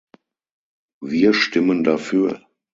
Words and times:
Wir 1.03 1.31
stimmen 1.31 1.83
dafür. 1.83 2.43